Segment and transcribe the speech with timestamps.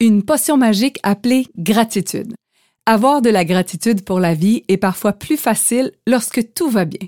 [0.00, 2.34] une potion magique appelée gratitude.
[2.86, 7.06] Avoir de la gratitude pour la vie est parfois plus facile lorsque tout va bien.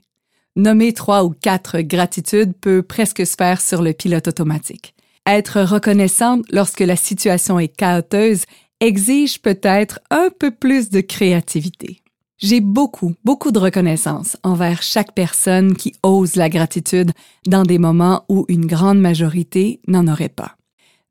[0.54, 4.94] Nommer trois ou quatre gratitudes peut presque se faire sur le pilote automatique.
[5.26, 8.44] Être reconnaissante lorsque la situation est chaoteuse
[8.80, 12.00] exige peut-être un peu plus de créativité.
[12.38, 17.12] J'ai beaucoup, beaucoup de reconnaissance envers chaque personne qui ose la gratitude
[17.46, 20.56] dans des moments où une grande majorité n'en aurait pas.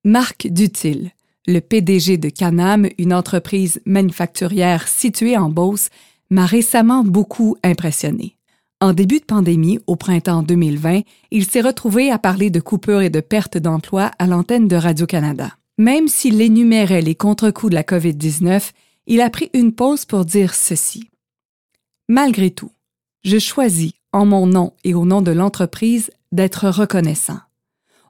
[0.04, 1.14] Marc Dutil,
[1.48, 5.90] le PDG de Canam, une entreprise manufacturière située en Beauce,
[6.30, 8.38] m'a récemment beaucoup impressionné.
[8.80, 13.10] En début de pandémie, au printemps 2020, il s'est retrouvé à parler de coupures et
[13.12, 15.52] de pertes d'emplois à l'antenne de Radio-Canada.
[15.78, 18.72] Même s'il énumérait les contre-coups de la COVID-19,
[19.08, 21.10] il a pris une pause pour dire ceci.
[22.08, 22.72] Malgré tout,
[23.24, 27.40] je choisis, en mon nom et au nom de l'entreprise, d'être reconnaissant.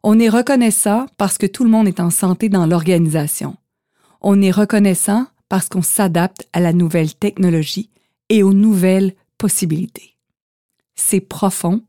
[0.04, 3.56] On est reconnaissant parce que tout le monde est en santé dans l'organisation.
[4.20, 7.92] On est reconnaissant parce qu'on s'adapte à la nouvelle technologie
[8.30, 10.18] et aux nouvelles possibilités.
[10.96, 11.84] C'est profond,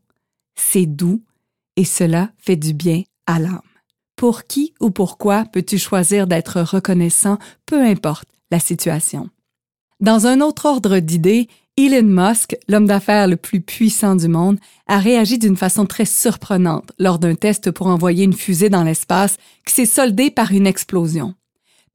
[0.55, 1.23] c'est doux
[1.75, 3.61] et cela fait du bien à l'âme.
[4.15, 9.29] Pour qui ou pourquoi peux-tu choisir d'être reconnaissant, peu importe la situation?
[9.99, 14.99] Dans un autre ordre d'idées, Elon Musk, l'homme d'affaires le plus puissant du monde, a
[14.99, 19.73] réagi d'une façon très surprenante lors d'un test pour envoyer une fusée dans l'espace qui
[19.73, 21.33] s'est soldée par une explosion.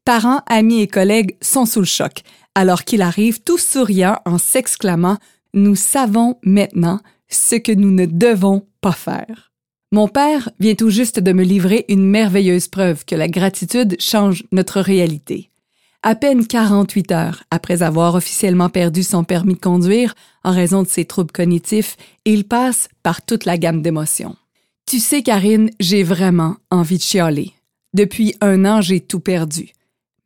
[0.05, 2.23] Parents, amis et collègues sont sous le choc,
[2.57, 5.19] alors qu'il arrive tout souriant en s'exclamant
[5.55, 9.53] Nous savons maintenant ce que nous ne devons pas faire.
[9.93, 14.43] Mon père vient tout juste de me livrer une merveilleuse preuve que la gratitude change
[14.51, 15.51] notre réalité.
[16.03, 20.89] À peine 48 heures après avoir officiellement perdu son permis de conduire en raison de
[20.89, 24.37] ses troubles cognitifs, il passe par toute la gamme d'émotions.
[24.87, 27.53] Tu sais, Karine, j'ai vraiment envie de chialer.
[27.95, 29.73] Depuis un an, j'ai tout perdu.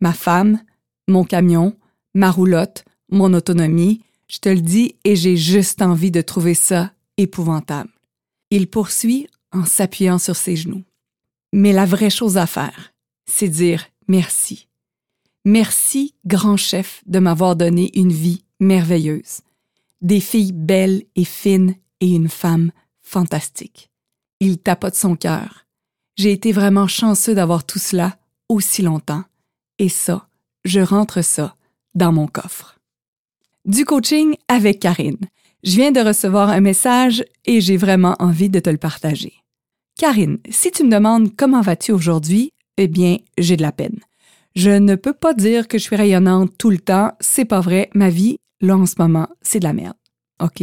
[0.01, 0.61] Ma femme,
[1.09, 1.75] mon camion,
[2.15, 6.93] ma roulotte, mon autonomie, je te le dis et j'ai juste envie de trouver ça
[7.17, 7.91] épouvantable.
[8.51, 10.85] Il poursuit en s'appuyant sur ses genoux.
[11.53, 12.93] Mais la vraie chose à faire,
[13.27, 14.69] c'est dire merci.
[15.45, 19.41] Merci, grand chef, de m'avoir donné une vie merveilleuse,
[20.01, 22.71] des filles belles et fines et une femme
[23.01, 23.91] fantastique.
[24.39, 25.67] Il tapote son cœur.
[26.17, 29.25] J'ai été vraiment chanceux d'avoir tout cela aussi longtemps.
[29.81, 30.29] Et ça,
[30.65, 31.57] je rentre ça
[31.97, 32.79] dans mon coffre.
[33.65, 35.19] Du coaching avec Karine.
[35.65, 39.33] Je viens de recevoir un message et j'ai vraiment envie de te le partager.
[39.97, 43.99] Karine, si tu me demandes comment vas-tu aujourd'hui, eh bien, j'ai de la peine.
[44.55, 47.91] Je ne peux pas dire que je suis rayonnante tout le temps, c'est pas vrai.
[47.95, 49.97] Ma vie, là en ce moment, c'est de la merde.
[50.43, 50.63] OK?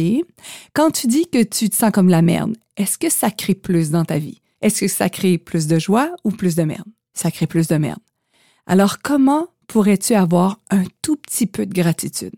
[0.74, 3.90] Quand tu dis que tu te sens comme la merde, est-ce que ça crée plus
[3.90, 4.40] dans ta vie?
[4.60, 6.86] Est-ce que ça crée plus de joie ou plus de merde?
[7.14, 8.00] Ça crée plus de merde.
[8.66, 12.34] Alors comment pourrais-tu avoir un tout petit peu de gratitude?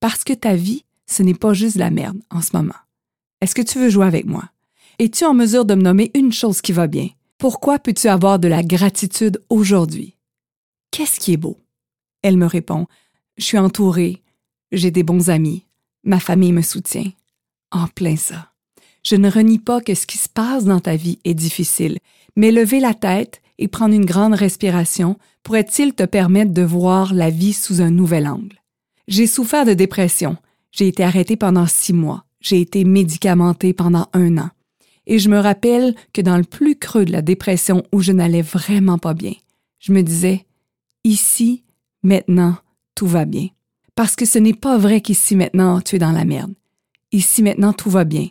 [0.00, 2.74] Parce que ta vie, ce n'est pas juste de la merde en ce moment.
[3.40, 4.44] Est-ce que tu veux jouer avec moi?
[4.98, 7.08] Es-tu en mesure de me nommer une chose qui va bien?
[7.38, 10.15] Pourquoi peux-tu avoir de la gratitude aujourd'hui?
[10.90, 11.58] Qu'est-ce qui est beau?
[12.22, 12.86] Elle me répond
[13.36, 14.22] Je suis entourée,
[14.72, 15.64] j'ai des bons amis,
[16.04, 17.10] ma famille me soutient.
[17.70, 18.52] En plein ça.
[19.04, 21.98] Je ne renie pas que ce qui se passe dans ta vie est difficile,
[22.34, 27.30] mais lever la tête et prendre une grande respiration pourrait-il te permettre de voir la
[27.30, 28.60] vie sous un nouvel angle?
[29.08, 30.36] J'ai souffert de dépression.
[30.72, 32.24] J'ai été arrêtée pendant six mois.
[32.40, 34.50] J'ai été médicamentée pendant un an.
[35.06, 38.42] Et je me rappelle que dans le plus creux de la dépression où je n'allais
[38.42, 39.34] vraiment pas bien,
[39.78, 40.45] je me disais,
[41.06, 41.62] ici,
[42.02, 42.56] maintenant,
[42.94, 43.48] tout va bien.
[43.94, 46.52] Parce que ce n'est pas vrai qu'ici, maintenant, tu es dans la merde.
[47.12, 48.28] Ici, maintenant, tout va bien.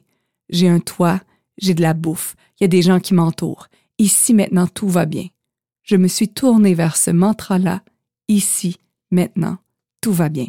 [0.50, 1.22] J'ai un toit,
[1.58, 3.68] j'ai de la bouffe, il y a des gens qui m'entourent.
[3.98, 5.28] Ici, maintenant, tout va bien.
[5.84, 7.82] Je me suis tournée vers ce mantra-là.
[8.28, 8.78] Ici,
[9.10, 9.58] maintenant,
[10.02, 10.48] tout va bien.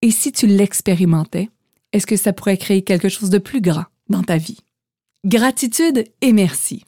[0.00, 1.50] Et si tu l'expérimentais,
[1.92, 4.58] est-ce que ça pourrait créer quelque chose de plus grand dans ta vie?
[5.24, 6.84] Gratitude et merci.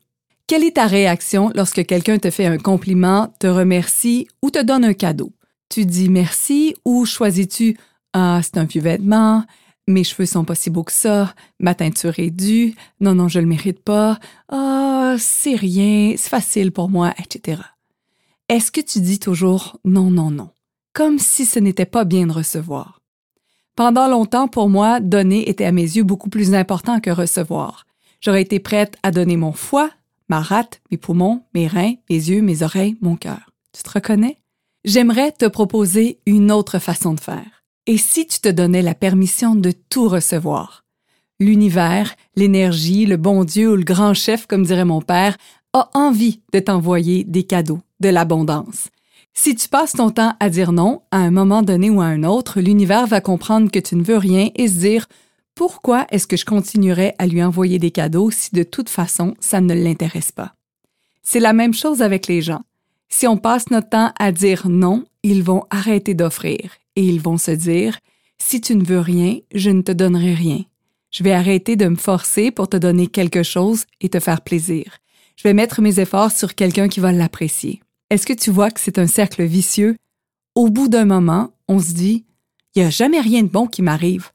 [0.49, 4.85] Quelle est ta réaction lorsque quelqu'un te fait un compliment, te remercie ou te donne
[4.85, 5.33] un cadeau?
[5.69, 7.77] Tu dis merci ou choisis-tu
[8.13, 9.45] Ah, c'est un vieux vêtement,
[9.89, 13.41] mes cheveux sont pas si beaux que ça, ma teinture est due, non, non, je
[13.41, 17.63] le mérite pas, ah, c'est rien, c'est facile pour moi, etc.
[18.49, 20.51] Est-ce que tu dis toujours non, non, non,
[20.93, 23.01] comme si ce n'était pas bien de recevoir?
[23.75, 27.85] Pendant longtemps, pour moi, donner était à mes yeux beaucoup plus important que recevoir.
[28.21, 29.91] J'aurais été prête à donner mon foie,
[30.29, 33.51] ma rate, mes poumons, mes reins, mes yeux, mes oreilles, mon cœur.
[33.73, 34.39] Tu te reconnais?
[34.85, 37.65] J'aimerais te proposer une autre façon de faire.
[37.87, 40.85] Et si tu te donnais la permission de tout recevoir?
[41.39, 45.37] L'univers, l'énergie, le bon Dieu ou le grand chef, comme dirait mon père,
[45.73, 48.89] a envie de t'envoyer des cadeaux, de l'abondance.
[49.35, 52.25] Si tu passes ton temps à dire non, à un moment donné ou à un
[52.25, 55.07] autre, l'univers va comprendre que tu ne veux rien et se dire
[55.57, 59.63] pourquoi est-ce que je continuerais à lui envoyer des cadeaux si de toute façon ça
[59.63, 60.55] ne l'intéresse pas?
[61.23, 62.61] C'est la même chose avec les gens.
[63.09, 67.39] Si on passe notre temps à dire non, ils vont arrêter d'offrir et ils vont
[67.39, 67.99] se dire
[68.37, 70.63] si tu ne veux rien, je ne te donnerai rien.
[71.11, 74.99] Je vais arrêter de me forcer pour te donner quelque chose et te faire plaisir.
[75.37, 77.81] Je vais mettre mes efforts sur quelqu'un qui va l'apprécier.
[78.11, 79.97] Est-ce que tu vois que c'est un cercle vicieux?
[80.55, 82.27] Au bout d'un moment, on se dit,
[82.75, 84.33] il n'y a jamais rien de bon qui m'arrive,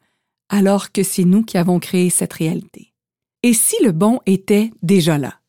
[0.52, 2.94] alors que c'est nous qui avons créé cette réalité.
[3.42, 5.40] Et si le bon était déjà là?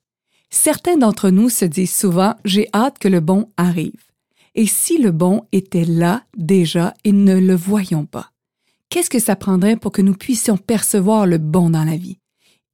[0.49, 4.05] Certains d'entre nous se disent souvent, j'ai hâte que le bon arrive.
[4.55, 8.31] Et si le bon était là déjà et ne le voyons pas?
[8.89, 12.19] Qu'est-ce que ça prendrait pour que nous puissions percevoir le bon dans la vie?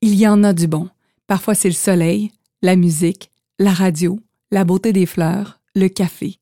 [0.02, 0.88] Il y en a du bon.
[1.26, 2.30] Parfois c'est le soleil,
[2.62, 4.18] la musique, la radio,
[4.50, 6.38] la beauté des fleurs, le café.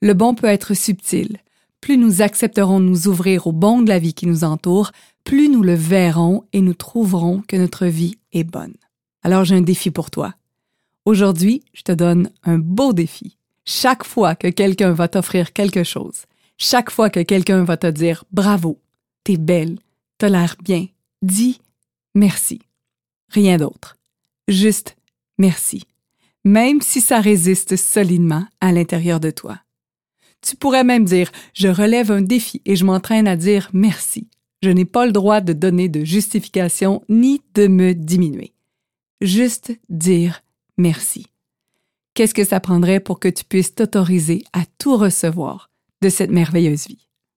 [0.00, 1.38] Le bon peut être subtil.
[1.80, 4.90] Plus nous accepterons de nous ouvrir au bon de la vie qui nous entoure,
[5.24, 8.74] plus nous le verrons et nous trouverons que notre vie est bonne.
[9.22, 10.34] Alors j'ai un défi pour toi.
[11.06, 13.36] Aujourd'hui, je te donne un beau défi.
[13.64, 16.24] Chaque fois que quelqu'un va t'offrir quelque chose,
[16.58, 18.80] chaque fois que quelqu'un va te dire bravo,
[19.24, 19.78] t'es belle,
[20.18, 20.86] t'as l'air bien.
[21.22, 21.60] Dis
[22.14, 22.60] merci.
[23.30, 23.96] Rien d'autre.
[24.46, 24.96] Juste
[25.38, 25.84] merci.
[26.44, 29.58] Même si ça résiste solidement à l'intérieur de toi.
[30.42, 34.28] Tu pourrais même dire je relève un défi et je m'entraîne à dire merci.
[34.64, 38.54] Je n'ai pas le droit de donner de justification ni de me diminuer.
[39.20, 40.42] Juste dire
[40.78, 41.26] merci.
[42.14, 45.68] Qu'est-ce que ça prendrait pour que tu puisses t'autoriser à tout recevoir
[46.00, 47.06] de cette merveilleuse vie?